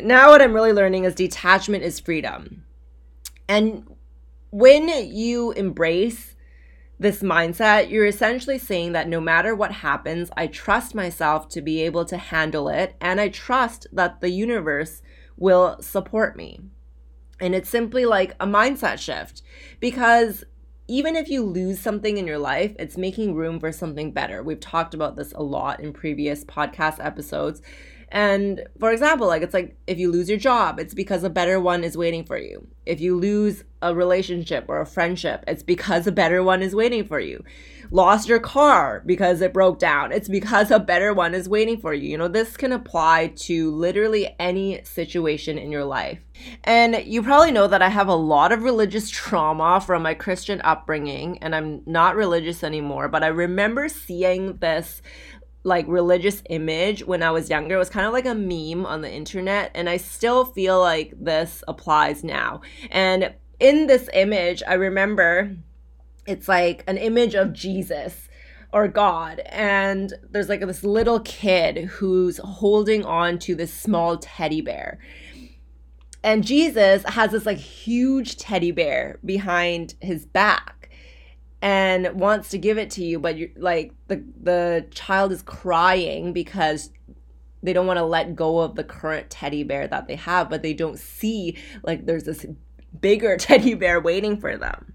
now 0.00 0.30
what 0.30 0.42
I'm 0.42 0.52
really 0.52 0.72
learning 0.72 1.04
is 1.04 1.14
detachment 1.14 1.84
is 1.84 2.00
freedom. 2.00 2.64
And 3.48 3.86
when 4.50 4.88
you 5.14 5.52
embrace 5.52 6.34
this 6.98 7.22
mindset, 7.22 7.88
you're 7.88 8.06
essentially 8.06 8.58
saying 8.58 8.92
that 8.92 9.08
no 9.08 9.20
matter 9.20 9.54
what 9.54 9.70
happens, 9.70 10.28
I 10.36 10.48
trust 10.48 10.92
myself 10.92 11.48
to 11.50 11.62
be 11.62 11.82
able 11.82 12.04
to 12.06 12.16
handle 12.16 12.68
it, 12.68 12.96
and 13.00 13.20
I 13.20 13.28
trust 13.28 13.86
that 13.92 14.20
the 14.20 14.30
universe 14.30 15.02
will 15.36 15.76
support 15.82 16.36
me. 16.36 16.60
And 17.44 17.54
it's 17.54 17.68
simply 17.68 18.06
like 18.06 18.32
a 18.40 18.46
mindset 18.46 18.98
shift 18.98 19.42
because 19.78 20.44
even 20.88 21.14
if 21.14 21.28
you 21.28 21.42
lose 21.44 21.78
something 21.78 22.16
in 22.16 22.26
your 22.26 22.38
life, 22.38 22.74
it's 22.78 22.96
making 22.96 23.34
room 23.34 23.60
for 23.60 23.70
something 23.70 24.12
better. 24.12 24.42
We've 24.42 24.60
talked 24.60 24.94
about 24.94 25.16
this 25.16 25.32
a 25.32 25.42
lot 25.42 25.80
in 25.80 25.92
previous 25.92 26.44
podcast 26.44 27.04
episodes. 27.04 27.60
And 28.08 28.62
for 28.78 28.92
example, 28.92 29.26
like 29.26 29.42
it's 29.42 29.52
like 29.52 29.76
if 29.86 29.98
you 29.98 30.10
lose 30.10 30.28
your 30.28 30.38
job, 30.38 30.78
it's 30.78 30.94
because 30.94 31.22
a 31.22 31.30
better 31.30 31.60
one 31.60 31.84
is 31.84 31.96
waiting 31.96 32.24
for 32.24 32.38
you. 32.38 32.66
If 32.86 33.00
you 33.00 33.16
lose 33.18 33.64
a 33.82 33.94
relationship 33.94 34.66
or 34.68 34.80
a 34.80 34.86
friendship, 34.86 35.44
it's 35.46 35.62
because 35.62 36.06
a 36.06 36.12
better 36.12 36.42
one 36.42 36.62
is 36.62 36.74
waiting 36.74 37.04
for 37.04 37.20
you. 37.20 37.44
Lost 37.94 38.28
your 38.28 38.40
car 38.40 39.04
because 39.06 39.40
it 39.40 39.52
broke 39.52 39.78
down, 39.78 40.10
it's 40.10 40.28
because 40.28 40.72
a 40.72 40.80
better 40.80 41.14
one 41.14 41.32
is 41.32 41.48
waiting 41.48 41.78
for 41.78 41.94
you. 41.94 42.08
You 42.08 42.18
know, 42.18 42.26
this 42.26 42.56
can 42.56 42.72
apply 42.72 43.34
to 43.42 43.70
literally 43.70 44.34
any 44.40 44.82
situation 44.82 45.58
in 45.58 45.70
your 45.70 45.84
life. 45.84 46.18
And 46.64 47.04
you 47.06 47.22
probably 47.22 47.52
know 47.52 47.68
that 47.68 47.82
I 47.82 47.90
have 47.90 48.08
a 48.08 48.14
lot 48.16 48.50
of 48.50 48.64
religious 48.64 49.08
trauma 49.10 49.80
from 49.80 50.02
my 50.02 50.14
Christian 50.14 50.60
upbringing, 50.64 51.38
and 51.38 51.54
I'm 51.54 51.82
not 51.86 52.16
religious 52.16 52.64
anymore, 52.64 53.06
but 53.06 53.22
I 53.22 53.28
remember 53.28 53.88
seeing 53.88 54.56
this 54.56 55.00
like 55.62 55.86
religious 55.86 56.42
image 56.50 57.04
when 57.04 57.22
I 57.22 57.30
was 57.30 57.48
younger. 57.48 57.76
It 57.76 57.78
was 57.78 57.90
kind 57.90 58.06
of 58.06 58.12
like 58.12 58.26
a 58.26 58.34
meme 58.34 58.84
on 58.86 59.02
the 59.02 59.12
internet, 59.12 59.70
and 59.72 59.88
I 59.88 59.98
still 59.98 60.44
feel 60.44 60.80
like 60.80 61.14
this 61.16 61.62
applies 61.68 62.24
now. 62.24 62.60
And 62.90 63.34
in 63.60 63.86
this 63.86 64.08
image, 64.12 64.64
I 64.66 64.74
remember 64.74 65.56
it's 66.26 66.48
like 66.48 66.84
an 66.86 66.96
image 66.96 67.34
of 67.34 67.52
Jesus 67.52 68.28
or 68.72 68.88
God, 68.88 69.40
and 69.46 70.12
there's 70.30 70.48
like 70.48 70.60
this 70.60 70.82
little 70.82 71.20
kid 71.20 71.84
who's 71.84 72.38
holding 72.38 73.04
on 73.04 73.38
to 73.40 73.54
this 73.54 73.72
small 73.72 74.16
teddy 74.18 74.60
bear. 74.60 74.98
And 76.24 76.44
Jesus 76.44 77.04
has 77.04 77.32
this 77.32 77.46
like 77.46 77.58
huge 77.58 78.36
teddy 78.36 78.72
bear 78.72 79.18
behind 79.24 79.94
his 80.00 80.24
back 80.26 80.84
and 81.64 82.12
wants 82.20 82.50
to 82.50 82.58
give 82.58 82.76
it 82.76 82.90
to 82.90 83.02
you 83.02 83.18
but 83.18 83.38
you're 83.38 83.48
like 83.56 83.92
the 84.08 84.22
the 84.42 84.86
child 84.90 85.32
is 85.32 85.40
crying 85.42 86.34
because 86.34 86.90
they 87.62 87.72
don't 87.72 87.86
want 87.86 87.98
to 87.98 88.04
let 88.04 88.36
go 88.36 88.58
of 88.58 88.74
the 88.74 88.84
current 88.84 89.30
teddy 89.30 89.62
bear 89.62 89.88
that 89.88 90.06
they 90.06 90.14
have 90.14 90.50
but 90.50 90.62
they 90.62 90.74
don't 90.74 90.98
see 90.98 91.56
like 91.82 92.04
there's 92.04 92.24
this 92.24 92.44
bigger 93.00 93.36
teddy 93.38 93.72
bear 93.72 93.98
waiting 93.98 94.36
for 94.36 94.58
them 94.58 94.93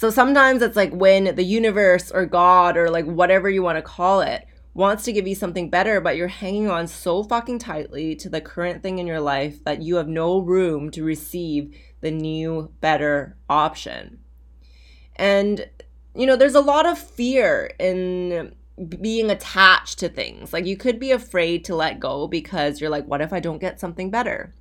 so 0.00 0.08
sometimes 0.08 0.62
it's 0.62 0.76
like 0.76 0.92
when 0.94 1.34
the 1.34 1.44
universe 1.44 2.10
or 2.10 2.24
god 2.24 2.76
or 2.76 2.88
like 2.88 3.04
whatever 3.04 3.50
you 3.50 3.62
want 3.62 3.76
to 3.76 3.82
call 3.82 4.22
it 4.22 4.46
wants 4.72 5.04
to 5.04 5.12
give 5.12 5.26
you 5.26 5.34
something 5.34 5.68
better 5.68 6.00
but 6.00 6.16
you're 6.16 6.28
hanging 6.28 6.70
on 6.70 6.86
so 6.86 7.22
fucking 7.22 7.58
tightly 7.58 8.14
to 8.14 8.30
the 8.30 8.40
current 8.40 8.82
thing 8.82 8.98
in 8.98 9.06
your 9.06 9.20
life 9.20 9.62
that 9.64 9.82
you 9.82 9.96
have 9.96 10.08
no 10.08 10.38
room 10.38 10.90
to 10.90 11.04
receive 11.04 11.76
the 12.00 12.10
new 12.10 12.72
better 12.80 13.36
option 13.48 14.18
and, 15.20 15.68
you 16.14 16.26
know, 16.26 16.34
there's 16.34 16.54
a 16.54 16.60
lot 16.60 16.86
of 16.86 16.98
fear 16.98 17.70
in 17.78 18.54
being 18.88 19.30
attached 19.30 19.98
to 19.98 20.08
things. 20.08 20.54
Like 20.54 20.64
you 20.64 20.78
could 20.78 20.98
be 20.98 21.10
afraid 21.10 21.62
to 21.66 21.76
let 21.76 22.00
go 22.00 22.26
because 22.26 22.80
you're 22.80 22.88
like, 22.88 23.04
what 23.04 23.20
if 23.20 23.30
I 23.30 23.38
don't 23.38 23.60
get 23.60 23.78
something 23.78 24.10
better? 24.10 24.54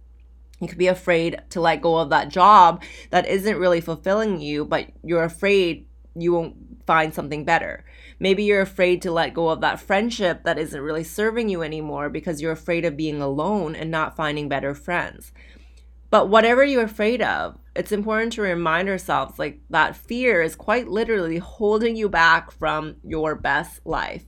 You 0.60 0.68
could 0.68 0.78
be 0.78 0.88
afraid 0.88 1.42
to 1.52 1.62
let 1.62 1.82
go 1.82 1.98
of 1.98 2.10
that 2.10 2.30
job 2.30 2.84
that 3.12 3.28
isn't 3.28 3.58
really 3.58 3.82
fulfilling 3.82 4.42
you, 4.42 4.66
but 4.66 4.88
you're 5.04 5.24
afraid 5.24 5.88
you 6.16 6.34
won't 6.34 6.56
find 6.86 7.14
something 7.14 7.46
better. 7.46 7.86
Maybe 8.20 8.44
you're 8.44 8.62
afraid 8.62 9.02
to 9.04 9.12
let 9.12 9.34
go 9.34 9.50
of 9.50 9.62
that 9.62 9.80
friendship 9.80 10.44
that 10.44 10.58
isn't 10.58 10.82
really 10.82 11.04
serving 11.04 11.48
you 11.48 11.62
anymore 11.62 12.10
because 12.10 12.42
you're 12.42 12.52
afraid 12.52 12.84
of 12.84 12.98
being 12.98 13.22
alone 13.22 13.76
and 13.76 13.90
not 13.90 14.16
finding 14.16 14.50
better 14.50 14.74
friends. 14.74 15.32
But 16.10 16.30
whatever 16.30 16.64
you're 16.64 16.84
afraid 16.84 17.22
of, 17.22 17.58
it's 17.76 17.92
important 17.92 18.34
to 18.34 18.42
remind 18.42 18.90
ourselves 18.90 19.38
like 19.38 19.62
that 19.70 19.96
fear 19.96 20.42
is 20.42 20.56
quite 20.56 20.88
literally 20.88 21.38
holding 21.38 21.96
you 21.96 22.10
back 22.10 22.52
from 22.52 22.96
your 23.04 23.36
best 23.36 23.86
life. 23.86 24.26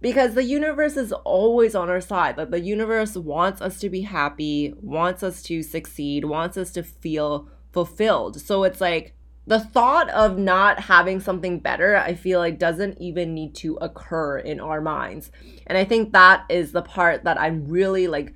Because 0.00 0.34
the 0.34 0.44
universe 0.44 0.96
is 0.96 1.12
always 1.12 1.74
on 1.74 1.90
our 1.90 2.00
side. 2.00 2.36
Like 2.36 2.50
the 2.50 2.60
universe 2.60 3.16
wants 3.16 3.60
us 3.60 3.80
to 3.80 3.90
be 3.90 4.02
happy, 4.02 4.74
wants 4.80 5.22
us 5.22 5.42
to 5.44 5.62
succeed, 5.62 6.24
wants 6.24 6.56
us 6.56 6.70
to 6.72 6.82
feel 6.82 7.48
fulfilled. 7.72 8.40
So 8.40 8.64
it's 8.64 8.80
like 8.80 9.14
the 9.48 9.58
thought 9.58 10.10
of 10.10 10.38
not 10.38 10.78
having 10.78 11.20
something 11.20 11.58
better, 11.58 11.96
I 11.96 12.14
feel 12.14 12.38
like 12.38 12.58
doesn't 12.58 12.98
even 13.00 13.34
need 13.34 13.54
to 13.56 13.76
occur 13.76 14.38
in 14.38 14.60
our 14.60 14.80
minds. 14.80 15.32
And 15.66 15.78
I 15.78 15.84
think 15.84 16.12
that 16.12 16.44
is 16.50 16.72
the 16.72 16.82
part 16.82 17.24
that 17.24 17.40
I'm 17.40 17.66
really 17.66 18.08
like 18.08 18.34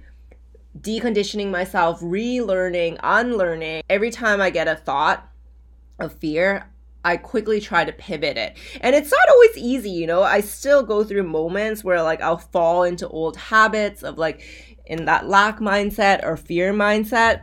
deconditioning 0.80 1.50
myself, 1.50 2.00
relearning, 2.00 2.98
unlearning. 3.02 3.82
Every 3.90 4.10
time 4.10 4.40
I 4.40 4.48
get 4.48 4.68
a 4.68 4.74
thought 4.74 5.28
of 5.98 6.14
fear, 6.14 6.71
I 7.04 7.16
quickly 7.16 7.60
try 7.60 7.84
to 7.84 7.92
pivot 7.92 8.36
it. 8.36 8.56
And 8.80 8.94
it's 8.94 9.10
not 9.10 9.28
always 9.30 9.56
easy, 9.56 9.90
you 9.90 10.06
know. 10.06 10.22
I 10.22 10.40
still 10.40 10.82
go 10.82 11.02
through 11.02 11.24
moments 11.24 11.82
where 11.82 12.02
like 12.02 12.20
I'll 12.20 12.38
fall 12.38 12.84
into 12.84 13.08
old 13.08 13.36
habits 13.36 14.02
of 14.02 14.18
like 14.18 14.42
in 14.86 15.06
that 15.06 15.26
lack 15.26 15.58
mindset 15.58 16.24
or 16.24 16.36
fear 16.36 16.72
mindset. 16.72 17.42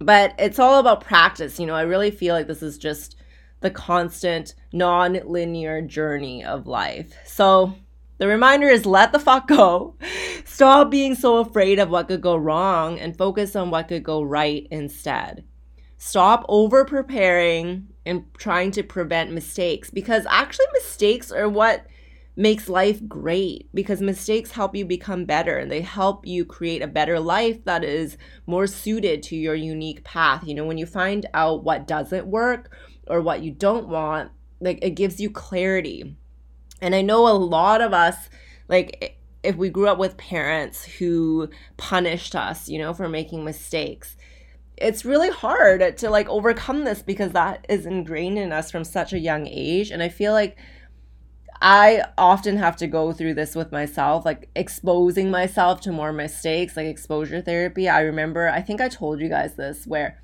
But 0.00 0.34
it's 0.38 0.58
all 0.58 0.80
about 0.80 1.02
practice, 1.02 1.60
you 1.60 1.66
know. 1.66 1.74
I 1.74 1.82
really 1.82 2.10
feel 2.10 2.34
like 2.34 2.48
this 2.48 2.62
is 2.62 2.78
just 2.78 3.16
the 3.60 3.70
constant 3.70 4.54
non-linear 4.72 5.82
journey 5.82 6.44
of 6.44 6.66
life. 6.66 7.14
So, 7.24 7.74
the 8.18 8.26
reminder 8.26 8.68
is 8.68 8.84
let 8.86 9.12
the 9.12 9.20
fuck 9.20 9.46
go. 9.46 9.94
Stop 10.44 10.90
being 10.90 11.14
so 11.14 11.38
afraid 11.38 11.78
of 11.78 11.90
what 11.90 12.08
could 12.08 12.20
go 12.20 12.36
wrong 12.36 12.98
and 12.98 13.16
focus 13.16 13.54
on 13.54 13.70
what 13.70 13.88
could 13.88 14.02
go 14.02 14.22
right 14.22 14.66
instead. 14.70 15.44
Stop 15.98 16.44
over 16.48 16.84
preparing 16.84 17.91
and 18.04 18.24
trying 18.36 18.70
to 18.72 18.82
prevent 18.82 19.32
mistakes 19.32 19.90
because 19.90 20.26
actually, 20.28 20.66
mistakes 20.72 21.30
are 21.30 21.48
what 21.48 21.86
makes 22.34 22.68
life 22.68 23.06
great 23.06 23.68
because 23.74 24.00
mistakes 24.00 24.52
help 24.52 24.74
you 24.74 24.86
become 24.86 25.26
better 25.26 25.58
and 25.58 25.70
they 25.70 25.82
help 25.82 26.26
you 26.26 26.44
create 26.44 26.80
a 26.80 26.86
better 26.86 27.20
life 27.20 27.62
that 27.66 27.84
is 27.84 28.16
more 28.46 28.66
suited 28.66 29.22
to 29.22 29.36
your 29.36 29.54
unique 29.54 30.02
path. 30.02 30.42
You 30.46 30.54
know, 30.54 30.64
when 30.64 30.78
you 30.78 30.86
find 30.86 31.26
out 31.34 31.62
what 31.62 31.86
doesn't 31.86 32.26
work 32.26 32.74
or 33.06 33.20
what 33.20 33.42
you 33.42 33.50
don't 33.50 33.88
want, 33.88 34.30
like 34.60 34.78
it 34.80 34.90
gives 34.90 35.20
you 35.20 35.30
clarity 35.30 36.16
and 36.82 36.96
I 36.96 37.00
know 37.00 37.28
a 37.28 37.32
lot 37.32 37.80
of 37.80 37.94
us, 37.94 38.28
like, 38.68 39.16
if 39.44 39.56
we 39.56 39.70
grew 39.70 39.88
up 39.88 39.98
with 39.98 40.16
parents 40.16 40.84
who 40.84 41.48
punished 41.76 42.34
us, 42.34 42.68
you 42.68 42.78
know, 42.78 42.92
for 42.92 43.08
making 43.08 43.44
mistakes, 43.44 44.16
it's 44.76 45.04
really 45.04 45.30
hard 45.30 45.96
to 45.98 46.10
like 46.10 46.28
overcome 46.28 46.84
this 46.84 47.02
because 47.02 47.32
that 47.32 47.66
is 47.68 47.86
ingrained 47.86 48.38
in 48.38 48.52
us 48.52 48.70
from 48.70 48.84
such 48.84 49.12
a 49.12 49.18
young 49.18 49.46
age. 49.46 49.90
And 49.90 50.02
I 50.02 50.08
feel 50.08 50.32
like 50.32 50.56
I 51.60 52.04
often 52.18 52.56
have 52.56 52.76
to 52.78 52.88
go 52.88 53.12
through 53.12 53.34
this 53.34 53.54
with 53.54 53.70
myself, 53.70 54.24
like 54.24 54.50
exposing 54.56 55.30
myself 55.30 55.80
to 55.82 55.92
more 55.92 56.12
mistakes, 56.12 56.76
like 56.76 56.86
exposure 56.86 57.40
therapy. 57.40 57.88
I 57.88 58.00
remember, 58.00 58.48
I 58.48 58.62
think 58.62 58.80
I 58.80 58.88
told 58.88 59.20
you 59.20 59.28
guys 59.28 59.54
this, 59.54 59.86
where 59.86 60.18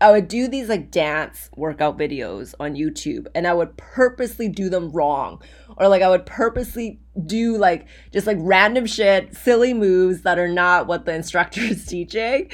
I 0.00 0.12
would 0.12 0.28
do 0.28 0.46
these 0.46 0.68
like 0.68 0.90
dance 0.90 1.48
workout 1.56 1.98
videos 1.98 2.54
on 2.60 2.74
YouTube 2.74 3.26
and 3.34 3.46
I 3.46 3.54
would 3.54 3.76
purposely 3.76 4.48
do 4.48 4.68
them 4.68 4.90
wrong. 4.90 5.42
Or 5.76 5.88
like 5.88 6.02
I 6.02 6.10
would 6.10 6.26
purposely 6.26 7.00
do 7.26 7.56
like 7.56 7.86
just 8.12 8.26
like 8.26 8.38
random 8.40 8.86
shit, 8.86 9.36
silly 9.36 9.74
moves 9.74 10.22
that 10.22 10.38
are 10.38 10.48
not 10.48 10.86
what 10.86 11.04
the 11.04 11.14
instructor 11.14 11.60
is 11.60 11.86
teaching. 11.88 12.50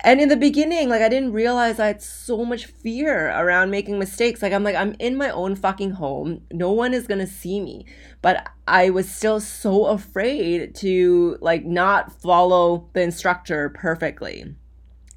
And 0.00 0.20
in 0.20 0.28
the 0.28 0.36
beginning, 0.36 0.88
like 0.88 1.02
I 1.02 1.08
didn't 1.08 1.32
realize 1.32 1.78
I 1.78 1.86
had 1.88 2.02
so 2.02 2.44
much 2.44 2.66
fear 2.66 3.30
around 3.30 3.70
making 3.70 3.98
mistakes. 3.98 4.42
Like 4.42 4.52
I'm 4.52 4.64
like 4.64 4.76
I'm 4.76 4.94
in 4.98 5.16
my 5.16 5.30
own 5.30 5.56
fucking 5.56 5.92
home. 5.92 6.42
No 6.52 6.72
one 6.72 6.94
is 6.94 7.06
going 7.06 7.20
to 7.20 7.26
see 7.26 7.60
me. 7.60 7.86
But 8.22 8.46
I 8.66 8.90
was 8.90 9.10
still 9.10 9.40
so 9.40 9.86
afraid 9.86 10.74
to 10.76 11.38
like 11.40 11.64
not 11.64 12.20
follow 12.20 12.88
the 12.92 13.02
instructor 13.02 13.68
perfectly. 13.70 14.54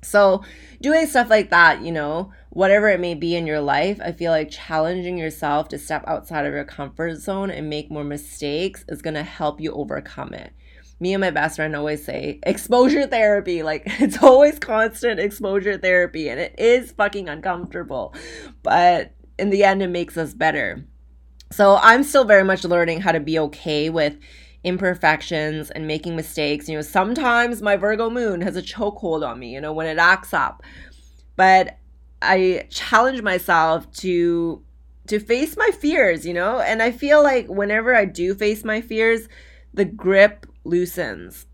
So, 0.03 0.43
doing 0.81 1.05
stuff 1.05 1.29
like 1.29 1.51
that, 1.51 1.83
you 1.83 1.91
know, 1.91 2.31
whatever 2.49 2.89
it 2.89 2.99
may 2.99 3.13
be 3.13 3.35
in 3.35 3.45
your 3.45 3.61
life, 3.61 3.99
I 4.03 4.11
feel 4.11 4.31
like 4.31 4.49
challenging 4.49 5.17
yourself 5.17 5.69
to 5.69 5.77
step 5.77 6.03
outside 6.07 6.45
of 6.45 6.53
your 6.53 6.65
comfort 6.65 7.17
zone 7.17 7.51
and 7.51 7.69
make 7.69 7.91
more 7.91 8.03
mistakes 8.03 8.83
is 8.89 9.01
going 9.01 9.13
to 9.13 9.23
help 9.23 9.61
you 9.61 9.71
overcome 9.71 10.33
it. 10.33 10.53
Me 10.99 11.13
and 11.13 11.21
my 11.21 11.31
best 11.31 11.55
friend 11.55 11.75
always 11.75 12.03
say 12.03 12.39
exposure 12.43 13.07
therapy. 13.07 13.61
Like, 13.71 13.83
it's 13.85 14.21
always 14.21 14.57
constant 14.57 15.19
exposure 15.19 15.77
therapy, 15.77 16.29
and 16.29 16.39
it 16.39 16.55
is 16.57 16.91
fucking 16.91 17.29
uncomfortable. 17.29 18.15
But 18.63 19.13
in 19.37 19.51
the 19.51 19.63
end, 19.63 19.83
it 19.83 19.89
makes 19.89 20.17
us 20.17 20.33
better. 20.33 20.83
So, 21.51 21.77
I'm 21.79 22.03
still 22.03 22.25
very 22.25 22.43
much 22.43 22.63
learning 22.63 23.01
how 23.01 23.11
to 23.11 23.19
be 23.19 23.37
okay 23.37 23.91
with 23.91 24.17
imperfections 24.63 25.71
and 25.71 25.87
making 25.87 26.15
mistakes. 26.15 26.69
You 26.69 26.75
know, 26.75 26.81
sometimes 26.81 27.61
my 27.61 27.75
Virgo 27.75 28.09
moon 28.09 28.41
has 28.41 28.55
a 28.55 28.61
chokehold 28.61 29.27
on 29.27 29.39
me, 29.39 29.53
you 29.53 29.61
know, 29.61 29.73
when 29.73 29.87
it 29.87 29.97
acts 29.97 30.33
up. 30.33 30.63
But 31.35 31.77
I 32.21 32.67
challenge 32.69 33.21
myself 33.21 33.91
to 33.93 34.63
to 35.07 35.19
face 35.19 35.57
my 35.57 35.71
fears, 35.71 36.25
you 36.25 36.33
know? 36.33 36.59
And 36.59 36.81
I 36.81 36.91
feel 36.91 37.23
like 37.23 37.47
whenever 37.47 37.95
I 37.95 38.05
do 38.05 38.35
face 38.35 38.63
my 38.63 38.81
fears, 38.81 39.27
the 39.73 39.83
grip 39.83 40.45
loosens. 40.63 41.47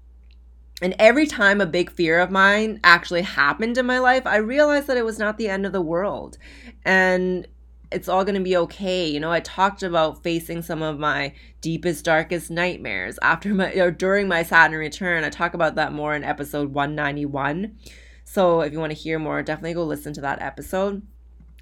And 0.81 0.93
every 0.99 1.25
time 1.25 1.59
a 1.59 1.65
big 1.65 1.89
fear 1.89 2.19
of 2.19 2.29
mine 2.29 2.79
actually 2.83 3.23
happened 3.23 3.77
in 3.77 3.85
my 3.85 3.99
life, 3.99 4.27
I 4.27 4.35
realized 4.37 4.87
that 4.87 4.97
it 4.97 5.05
was 5.05 5.17
not 5.17 5.37
the 5.37 5.47
end 5.47 5.65
of 5.65 5.71
the 5.71 5.81
world. 5.81 6.37
And 6.85 7.47
it's 7.91 8.09
all 8.09 8.25
going 8.25 8.35
to 8.35 8.41
be 8.41 8.57
okay. 8.57 9.07
You 9.07 9.19
know, 9.19 9.31
I 9.31 9.39
talked 9.39 9.83
about 9.83 10.23
facing 10.23 10.61
some 10.61 10.81
of 10.81 10.99
my 10.99 11.33
deepest, 11.61 12.05
darkest 12.05 12.51
nightmares 12.51 13.17
after 13.21 13.53
my 13.53 13.71
or 13.73 13.91
during 13.91 14.27
my 14.27 14.43
Saturn 14.43 14.79
return. 14.79 15.23
I 15.23 15.29
talk 15.29 15.53
about 15.53 15.75
that 15.75 15.93
more 15.93 16.13
in 16.13 16.23
episode 16.23 16.73
191. 16.73 17.77
So 18.25 18.61
if 18.61 18.73
you 18.73 18.79
want 18.79 18.91
to 18.91 18.97
hear 18.97 19.19
more, 19.19 19.41
definitely 19.41 19.73
go 19.73 19.85
listen 19.85 20.13
to 20.13 20.21
that 20.21 20.41
episode. 20.41 21.01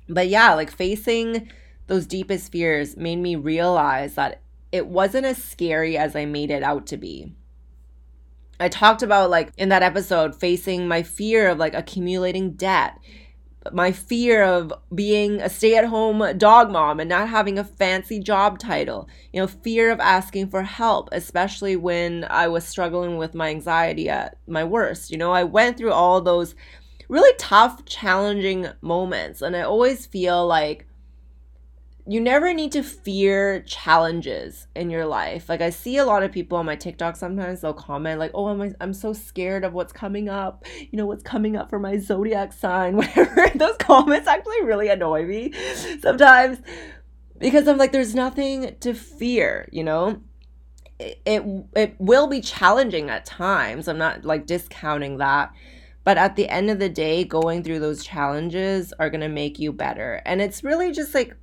But 0.10 0.28
yeah, 0.28 0.54
like 0.54 0.72
facing 0.72 1.52
those 1.88 2.08
deepest 2.08 2.52
fears 2.52 2.98
made 2.98 3.18
me 3.18 3.36
realize 3.36 4.16
that 4.16 4.42
it 4.72 4.88
wasn't 4.88 5.26
as 5.26 5.42
scary 5.42 5.98
as 5.98 6.16
I 6.16 6.26
made 6.26 6.50
it 6.50 6.64
out 6.64 6.88
to 6.88 6.98
be. 6.98 7.34
I 8.60 8.70
talked 8.70 9.04
about 9.04 9.30
like 9.30 9.52
in 9.58 9.70
that 9.70 9.84
episode 9.84 10.36
facing 10.36 10.88
my 10.88 11.04
fear 11.04 11.50
of 11.50 11.58
like 11.58 11.74
accumulating 11.74 12.54
debt 12.54 12.98
my 13.72 13.92
fear 13.92 14.44
of 14.44 14.74
being 14.94 15.42
a 15.42 15.50
stay 15.50 15.76
at 15.76 15.86
home 15.86 16.38
dog 16.38 16.72
mom 16.72 17.00
and 17.00 17.10
not 17.10 17.30
having 17.30 17.58
a 17.58 17.64
fancy 17.64 18.20
job 18.20 18.60
title, 18.60 19.08
you 19.34 19.42
know, 19.42 19.48
fear 19.48 19.92
of 19.92 20.00
asking 20.00 20.50
for 20.50 20.64
help, 20.64 21.10
especially 21.12 21.76
when 21.76 22.26
I 22.30 22.48
was 22.48 22.66
struggling 22.66 23.18
with 23.18 23.34
my 23.34 23.50
anxiety 23.50 24.10
at 24.10 24.38
my 24.48 24.64
worst. 24.64 25.12
You 25.12 25.18
know, 25.18 25.32
I 25.32 25.44
went 25.44 25.78
through 25.78 25.94
all 25.94 26.22
those 26.22 26.56
really 27.10 27.36
tough, 27.38 27.86
challenging 27.86 28.68
moments, 28.82 29.42
and 29.42 29.56
I 29.56 29.62
always 29.62 30.06
feel 30.06 30.46
like 30.46 30.88
you 32.08 32.22
never 32.22 32.54
need 32.54 32.72
to 32.74 32.84
fear 32.84 33.62
challenges 33.62 34.68
in 34.76 34.92
your 34.92 35.06
life. 35.06 35.50
Like 35.50 35.62
I 35.62 35.72
see 35.72 35.98
a 35.98 36.06
lot 36.06 36.22
of 36.22 36.32
people 36.32 36.58
on 36.58 36.66
my 36.66 36.76
TikTok 36.76 37.16
sometimes 37.16 37.62
they'll 37.62 37.74
comment 37.74 38.20
like, 38.20 38.32
"Oh, 38.36 38.48
I'm 38.48 38.76
I'm 38.80 38.94
so 38.94 39.12
scared 39.12 39.64
of 39.64 39.74
what's 39.74 39.92
coming 39.92 40.30
up. 40.30 40.66
You 40.80 40.98
know, 40.98 41.08
what's 41.08 41.24
coming 41.24 41.56
up 41.56 41.70
for 41.70 41.80
my 41.80 41.98
zodiac 41.98 42.54
sign." 42.54 42.96
Whatever. 42.98 43.50
Those 43.56 43.78
comments 43.78 44.28
actually 44.28 44.64
really 44.64 44.90
annoy 44.90 45.26
me 45.26 45.54
sometimes 46.00 46.60
because 47.40 47.68
I'm 47.68 47.78
like 47.78 47.92
there's 47.92 48.14
nothing 48.14 48.76
to 48.82 48.94
fear, 48.94 49.68
you 49.72 49.84
know? 49.84 50.22
It, 51.00 51.22
it 51.26 51.44
it 51.76 51.96
will 51.98 52.28
be 52.28 52.40
challenging 52.40 53.10
at 53.10 53.26
times. 53.26 53.88
I'm 53.88 53.98
not 53.98 54.24
like 54.24 54.46
discounting 54.46 55.18
that. 55.18 55.52
But 56.04 56.20
at 56.20 56.36
the 56.36 56.48
end 56.50 56.70
of 56.70 56.78
the 56.78 56.88
day, 56.88 57.24
going 57.24 57.64
through 57.64 57.80
those 57.80 58.04
challenges 58.06 58.94
are 59.00 59.10
going 59.10 59.22
to 59.22 59.28
make 59.28 59.58
you 59.58 59.74
better. 59.74 60.22
And 60.24 60.40
it's 60.40 60.64
really 60.64 60.92
just 60.92 61.16
like 61.16 61.36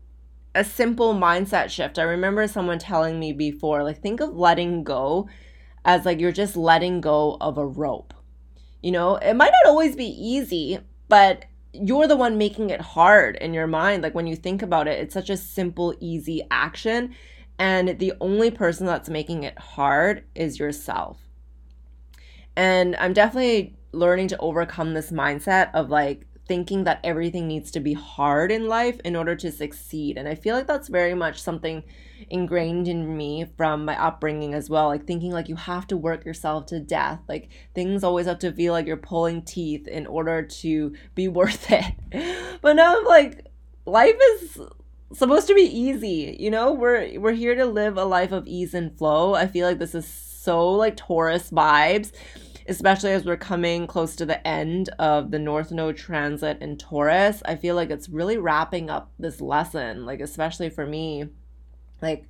a 0.54 0.64
simple 0.64 1.14
mindset 1.14 1.70
shift. 1.70 1.98
I 1.98 2.02
remember 2.02 2.46
someone 2.46 2.78
telling 2.78 3.18
me 3.18 3.32
before, 3.32 3.82
like, 3.82 4.00
think 4.00 4.20
of 4.20 4.36
letting 4.36 4.84
go 4.84 5.28
as 5.84 6.04
like 6.04 6.20
you're 6.20 6.32
just 6.32 6.56
letting 6.56 7.00
go 7.00 7.36
of 7.40 7.58
a 7.58 7.66
rope. 7.66 8.14
You 8.82 8.92
know, 8.92 9.16
it 9.16 9.34
might 9.34 9.52
not 9.52 9.70
always 9.70 9.96
be 9.96 10.06
easy, 10.06 10.78
but 11.08 11.44
you're 11.72 12.06
the 12.06 12.16
one 12.16 12.38
making 12.38 12.70
it 12.70 12.80
hard 12.80 13.36
in 13.36 13.54
your 13.54 13.66
mind. 13.66 14.02
Like 14.02 14.14
when 14.14 14.26
you 14.26 14.36
think 14.36 14.62
about 14.62 14.88
it, 14.88 14.98
it's 15.00 15.14
such 15.14 15.30
a 15.30 15.36
simple, 15.36 15.94
easy 16.00 16.42
action. 16.50 17.14
And 17.58 17.98
the 17.98 18.12
only 18.20 18.50
person 18.50 18.86
that's 18.86 19.08
making 19.08 19.44
it 19.44 19.58
hard 19.58 20.24
is 20.34 20.58
yourself. 20.58 21.18
And 22.56 22.96
I'm 22.96 23.12
definitely 23.12 23.76
learning 23.92 24.28
to 24.28 24.38
overcome 24.38 24.94
this 24.94 25.10
mindset 25.10 25.70
of 25.74 25.88
like, 25.88 26.26
thinking 26.48 26.84
that 26.84 27.00
everything 27.04 27.46
needs 27.46 27.70
to 27.70 27.80
be 27.80 27.92
hard 27.92 28.50
in 28.50 28.66
life 28.66 29.00
in 29.04 29.14
order 29.14 29.34
to 29.36 29.52
succeed. 29.52 30.18
And 30.18 30.28
I 30.28 30.34
feel 30.34 30.56
like 30.56 30.66
that's 30.66 30.88
very 30.88 31.14
much 31.14 31.40
something 31.40 31.82
ingrained 32.30 32.88
in 32.88 33.16
me 33.16 33.46
from 33.56 33.84
my 33.84 34.00
upbringing 34.00 34.54
as 34.54 34.68
well. 34.68 34.88
Like 34.88 35.06
thinking 35.06 35.32
like 35.32 35.48
you 35.48 35.56
have 35.56 35.86
to 35.88 35.96
work 35.96 36.24
yourself 36.24 36.66
to 36.66 36.80
death. 36.80 37.20
Like 37.28 37.50
things 37.74 38.02
always 38.02 38.26
have 38.26 38.40
to 38.40 38.52
feel 38.52 38.72
like 38.72 38.86
you're 38.86 38.96
pulling 38.96 39.42
teeth 39.42 39.86
in 39.86 40.06
order 40.06 40.42
to 40.42 40.92
be 41.14 41.28
worth 41.42 41.70
it. 41.70 42.60
But 42.60 42.76
now 42.76 42.96
I'm 42.96 43.04
like, 43.04 43.46
life 43.86 44.16
is 44.34 44.60
supposed 45.12 45.46
to 45.46 45.54
be 45.54 45.62
easy, 45.62 46.36
you 46.38 46.50
know? 46.50 46.72
We're 46.72 47.20
we're 47.20 47.32
here 47.32 47.54
to 47.54 47.66
live 47.66 47.96
a 47.96 48.04
life 48.04 48.32
of 48.32 48.46
ease 48.46 48.74
and 48.74 48.96
flow. 48.96 49.34
I 49.34 49.46
feel 49.46 49.66
like 49.66 49.78
this 49.78 49.94
is 49.94 50.06
so 50.06 50.70
like 50.70 50.96
Taurus 50.96 51.50
vibes 51.50 52.12
especially 52.68 53.12
as 53.12 53.24
we're 53.24 53.36
coming 53.36 53.86
close 53.86 54.16
to 54.16 54.26
the 54.26 54.46
end 54.46 54.88
of 54.98 55.30
the 55.30 55.38
North 55.38 55.70
Node 55.70 55.96
transit 55.96 56.60
in 56.60 56.76
Taurus. 56.76 57.42
I 57.44 57.56
feel 57.56 57.74
like 57.74 57.90
it's 57.90 58.08
really 58.08 58.38
wrapping 58.38 58.90
up 58.90 59.12
this 59.18 59.40
lesson, 59.40 60.04
like, 60.06 60.20
especially 60.20 60.70
for 60.70 60.86
me. 60.86 61.26
Like, 62.00 62.28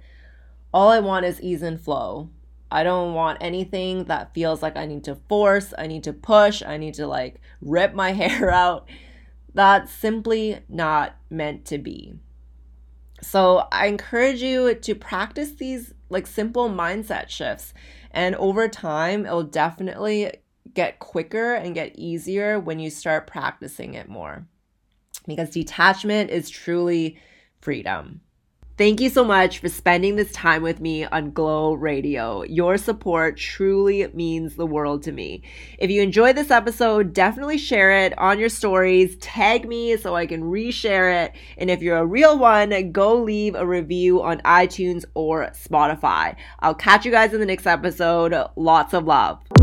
all 0.73 0.89
I 0.89 1.01
want 1.01 1.27
is 1.27 1.41
ease 1.41 1.63
and 1.63 1.81
flow. 1.81 2.31
I 2.71 2.85
don't 2.85 3.13
want 3.13 3.39
anything 3.43 4.05
that 4.05 4.33
feels 4.33 4.63
like 4.63 4.77
I 4.77 4.87
need 4.87 5.05
to 5.05 5.17
force, 5.29 5.75
I 5.77 5.87
need 5.87 6.05
to 6.05 6.15
push, 6.15 6.63
I 6.63 6.79
need 6.79 6.95
to 6.95 7.07
like 7.07 7.41
rip 7.61 7.95
my 7.95 8.13
hair 8.21 8.51
out. 8.51 8.89
That's 9.55 9.93
simply 9.93 10.61
not 10.69 11.17
meant 11.29 11.67
to 11.67 11.77
be. 11.77 12.15
So 13.21 13.69
I 13.71 13.87
encourage 13.87 14.43
you 14.43 14.75
to 14.75 14.95
practice 14.95 15.53
these 15.53 15.93
like 16.09 16.27
simple 16.27 16.71
mindset 16.71 17.29
shifts 17.29 17.75
and 18.13 18.35
over 18.37 18.69
time, 18.69 19.27
it'll 19.27 19.43
definitely 19.43 20.33
get 20.75 20.99
quicker 20.99 21.55
and 21.55 21.75
get 21.75 21.99
easier 21.99 22.61
when 22.61 22.79
you 22.79 22.91
start 22.91 23.27
practicing 23.27 23.95
it 23.95 24.09
more. 24.09 24.47
Because 25.27 25.51
detachment 25.51 26.31
is 26.31 26.51
truly 26.51 27.19
freedom. 27.61 28.21
Thank 28.79 29.03
you 29.03 29.11
so 29.11 29.23
much 29.23 29.59
for 29.59 29.69
spending 29.69 30.17
this 30.17 30.33
time 30.33 30.63
with 30.63 30.81
me 30.81 31.05
on 31.05 31.33
Glow 31.33 31.75
Radio. 31.75 32.43
Your 32.43 32.79
support 32.79 33.37
truly 33.37 34.07
means 34.15 34.57
the 34.57 34.65
world 34.65 35.03
to 35.03 35.13
me. 35.13 35.43
If 35.79 35.91
you 35.91 36.01
enjoyed 36.01 36.37
this 36.37 36.51
episode, 36.51 37.13
definitely 37.13 37.59
share 37.59 37.93
it 37.93 38.19
on 38.19 38.39
your 38.39 38.49
stories, 38.49 39.17
tag 39.17 39.69
me 39.69 39.99
so 39.99 40.17
I 40.17 40.25
can 40.25 40.43
reshare 40.43 41.27
it. 41.27 41.37
And 41.59 41.71
if 41.71 41.83
you're 41.83 41.99
a 41.99 42.07
real 42.07 42.39
one, 42.39 42.93
go 42.93 43.15
leave 43.23 43.55
a 43.55 43.67
review 43.67 44.23
on 44.23 44.41
iTunes 44.41 45.05
or 45.15 45.51
Spotify. 45.51 46.35
I'll 46.61 46.75
catch 46.75 47.05
you 47.05 47.11
guys 47.11 47.35
in 47.35 47.41
the 47.41 47.47
next 47.47 47.67
episode. 47.67 48.35
Lots 48.57 48.95
of 48.95 49.05
love. 49.05 49.62